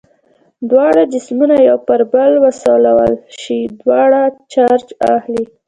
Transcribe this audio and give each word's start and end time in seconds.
دواړه 0.69 1.01
جسمونه 1.13 1.55
یو 1.69 1.77
پر 1.87 1.99
بل 2.13 2.31
وسولول 2.43 3.13
شي 3.39 3.59
دواړه 3.81 4.21
چارج 4.53 4.85
اخلي. 5.15 5.43